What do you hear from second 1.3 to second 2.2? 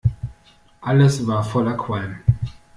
voller Qualm.